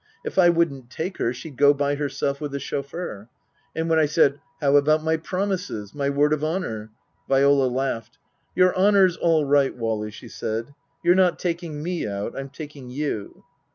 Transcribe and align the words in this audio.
If 0.25 0.39
I 0.39 0.49
wouldn't 0.49 0.89
take 0.89 1.17
her 1.19 1.31
she'd 1.31 1.57
go 1.57 1.75
by 1.75 1.93
herself 1.93 2.41
with 2.41 2.53
the 2.53 2.59
chauffeur. 2.59 3.29
And 3.75 3.87
when 3.87 3.99
I 3.99 4.07
said, 4.07 4.39
How 4.59 4.75
about 4.75 5.03
my 5.03 5.15
promises 5.15 5.93
my 5.93 6.09
word 6.09 6.33
of 6.33 6.43
honour? 6.43 6.89
Viola 7.29 7.67
laughed." 7.67 8.17
Your 8.55 8.75
honour's 8.75 9.15
all 9.15 9.45
right, 9.45 9.77
Wally," 9.77 10.09
she 10.09 10.27
said." 10.27 10.73
You're 11.03 11.13
not 11.13 11.37
taking 11.37 11.83
me 11.83 12.07
out; 12.07 12.35
I'm 12.35 12.49
taking 12.49 12.89
you." 12.89 13.43